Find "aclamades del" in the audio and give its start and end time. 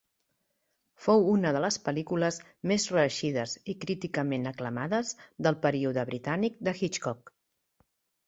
4.53-5.59